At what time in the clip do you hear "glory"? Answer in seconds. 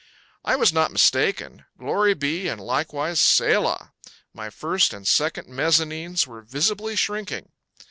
1.77-2.15